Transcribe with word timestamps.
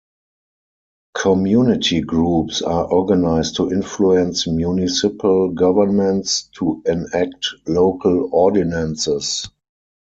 Community 1.13 2.01
groups 2.01 2.63
are 2.63 2.85
organized 2.87 3.57
to 3.57 3.71
influence 3.71 4.47
municipal 4.47 5.49
governments 5.51 6.49
to 6.57 6.81
enact 6.87 7.47
local 7.67 8.27
ordinances. 8.33 9.47